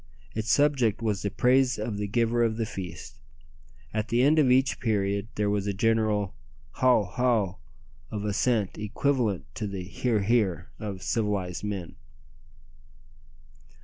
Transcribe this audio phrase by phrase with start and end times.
[0.33, 3.19] Its subject was the praise of the giver of the feast.
[3.93, 6.33] At the end of each period there was a general
[6.77, 7.03] "hou!
[7.03, 7.57] hou!"
[8.09, 10.21] of assent equivalent to the "hear!
[10.23, 11.97] hear!" of civilized men.